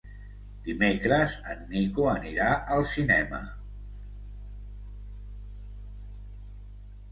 Dimecres 0.67 1.35
en 1.53 1.59
Nico 1.73 2.07
anirà 2.13 2.47
al 2.77 2.87
cinema. 2.93 3.43